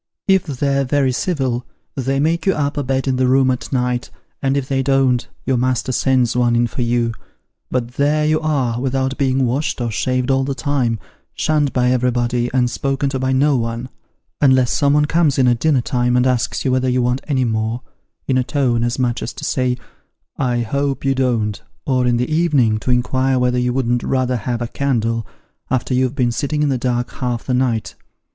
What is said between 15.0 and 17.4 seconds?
comes in at dinner time, and asks you whether you want